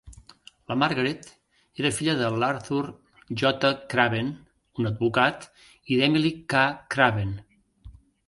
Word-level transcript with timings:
La 0.69 0.75
Margaret 0.83 1.27
era 1.81 1.91
filla 1.97 2.15
de 2.21 2.25
l"Arthur 2.29 2.79
J. 3.41 3.71
Craven, 3.93 4.33
un 4.83 4.89
advocat, 4.93 5.47
i 5.93 5.99
d'Emily 6.01 6.33
K. 6.55 6.65
Craven. 6.97 7.37